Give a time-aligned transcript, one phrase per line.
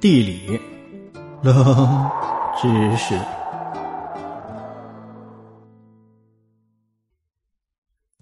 [0.00, 0.58] 地理，
[1.42, 2.10] 冷
[2.58, 3.14] 知识。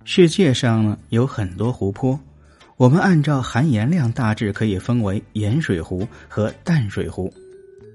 [0.04, 2.18] 世界上呢有很多湖泊，
[2.76, 7.32] 我们按照含盐量大致可以分为盐水湖和淡水湖。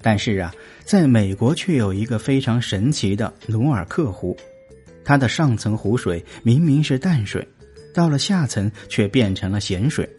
[0.02, 0.54] 但是啊，
[0.86, 4.34] 在美国却有一个非常神奇的努尔克湖，
[5.04, 7.46] 它的上层湖水明明是淡水，
[7.94, 10.10] 到了下层却变成了咸水。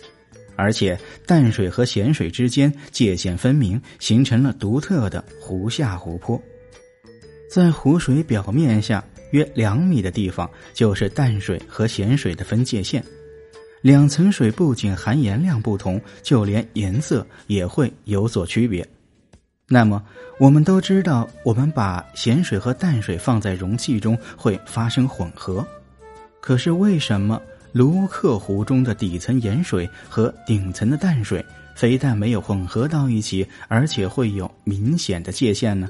[0.56, 6.40] 而且淡水和咸水之间界限分明，形成了独特的湖下湖泊。
[7.50, 13.04] 在湖水表面下约两米的地方，就是淡水和咸水的分界线。
[13.80, 18.86] 两层水不仅含盐量不同，就连颜色也会有所区别。
[19.68, 20.02] 那么，
[20.38, 25.66] 我们都知道，我们把咸水和淡水放在容器中会发生混合。
[26.40, 27.40] 可是为什么？
[27.74, 35.88] 卢克湖中的底层盐水和顶层的淡水，非但没有混合到一起，而且会有明显的界限呢。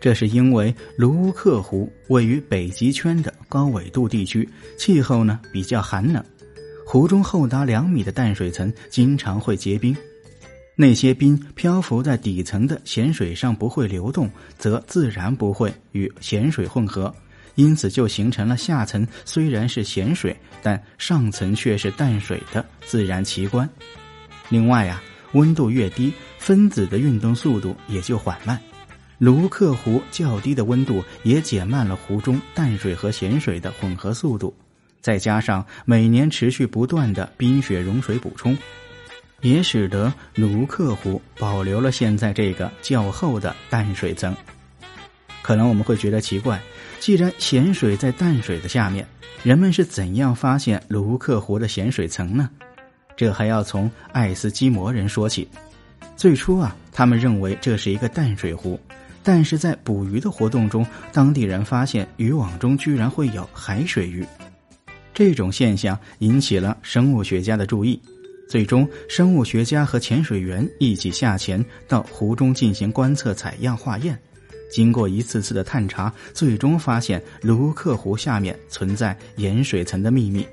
[0.00, 6.24] 这是因为卢克湖位于北极圈的高纬度地区，气候呢比较寒冷，
[6.86, 9.96] 湖中厚达两米的淡水层经常会结冰，
[10.76, 17.12] 那些冰漂浮在底层的咸水上不会流动，则自然不会与咸水混合。
[17.54, 23.68] 因此，就形成了下层虽然是咸水，但上层却是淡水的自然奇观。
[24.48, 28.58] 另外啊，温度越低，分子的运动速度也就缓慢。
[29.18, 34.54] 卢克湖较低的温度也减慢了湖中淡水和咸水的混合速度。
[35.02, 38.56] 再加上每年持续不断的冰雪融水补充，
[39.40, 44.34] 也使得卢克湖保留了现在这个较厚的淡水层。
[45.50, 46.62] 可能我们会觉得奇怪。
[47.00, 49.04] 既然咸水在淡水的下面，
[49.42, 52.48] 人们是怎样发现卢克湖的咸水层呢？
[53.16, 55.48] 这还要从爱斯基摩人说起。
[56.16, 58.78] 最初啊，他们认为这是一个淡水湖，
[59.24, 64.24] 但是在捕鱼的活动中，当地人发现渔网中居然会有海水鱼。
[65.12, 68.00] 这种现象引起了生物学家的注意，
[68.48, 74.16] 最终生物学家和潜水员一起下潜到湖中进行观测、采样、化验。
[74.70, 80.46] 经过一次次的探查，最终发现卢克湖下面存在盐水层的秘密。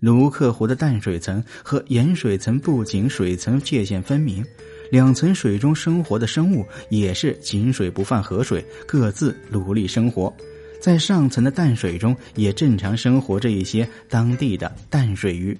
[0.00, 4.44] 卢克湖的淡水层和盐水层不仅水层界限分明，
[4.90, 10.34] 两层水中生活的生物也是井水不犯河水，各自努力生活。
[10.80, 15.56] 在上层的淡水中，也正常生活着一些当地的淡水鱼，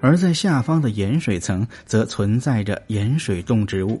[0.00, 4.00] 而在下方的盐水层则存在着盐水动植物。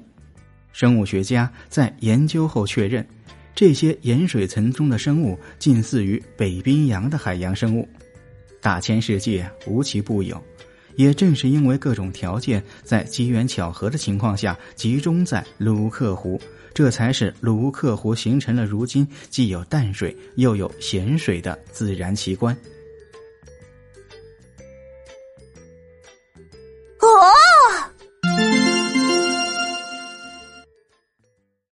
[0.72, 3.06] 生物学家在研究后确认，
[3.54, 7.88] 这些盐水层中的生物近似于北冰洋的海洋生物，
[8.60, 10.42] 大千世界无奇不有。
[10.96, 16.38] 也正是因为各种条件在机缘巧合的情况下集中在卢克湖，
[16.74, 22.54] 这才使卢克湖形成了如今既有淡水又有咸水的自然奇观。